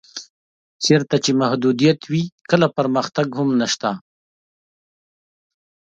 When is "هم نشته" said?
3.37-3.91